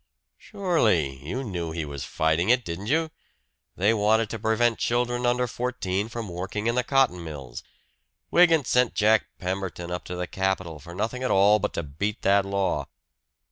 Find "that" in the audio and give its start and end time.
12.23-12.45